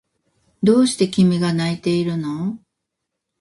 [0.63, 2.57] どうして君が泣いているの？